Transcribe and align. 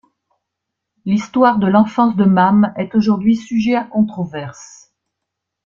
L'histoire 1.05 1.59
de 1.59 1.67
l'enfance 1.67 2.15
de 2.15 2.23
Mam 2.25 2.73
est 2.75 2.95
aujourd'hui 2.95 3.35
sujet 3.35 3.75
à 3.75 3.83
controverse. 3.83 4.91